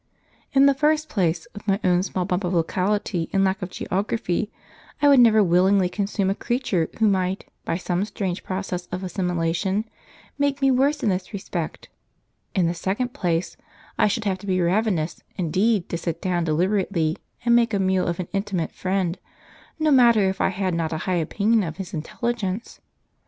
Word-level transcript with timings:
In 0.53 0.65
the 0.65 0.73
first 0.73 1.09
place, 1.09 1.45
with 1.53 1.67
my 1.67 1.79
own 1.83 2.01
small 2.01 2.25
bump 2.25 2.43
of 2.43 2.55
locality 2.55 3.29
and 3.31 3.43
lack 3.43 3.61
of 3.61 3.69
geography, 3.69 4.51
I 4.99 5.07
would 5.07 5.19
never 5.19 5.43
willingly 5.43 5.89
consume 5.89 6.31
a 6.31 6.33
creature 6.33 6.89
who 6.97 7.07
might, 7.07 7.45
by 7.65 7.77
some 7.77 8.03
strange 8.05 8.43
process 8.43 8.87
of 8.87 9.03
assimilation, 9.03 9.85
make 10.39 10.59
me 10.59 10.71
worse 10.71 11.03
in 11.03 11.09
this 11.09 11.33
respect; 11.33 11.87
in 12.55 12.65
the 12.65 12.73
second 12.73 13.09
place, 13.13 13.57
I 13.95 14.07
should 14.07 14.23
have 14.25 14.39
to 14.39 14.47
be 14.47 14.59
ravenous 14.59 15.21
indeed 15.35 15.87
to 15.89 15.99
sit 15.99 16.19
down 16.19 16.45
deliberately 16.45 17.17
and 17.45 17.55
make 17.55 17.71
a 17.71 17.77
meal 17.79 18.07
of 18.07 18.19
an 18.19 18.27
intimate 18.33 18.71
friend, 18.71 19.19
no 19.77 19.91
matter 19.91 20.27
if 20.31 20.41
I 20.41 20.49
had 20.49 20.73
not 20.73 20.91
a 20.91 20.97
high 21.05 21.17
opinion 21.21 21.61
of 21.61 21.77
his 21.77 21.93
intelligence. 21.93 22.81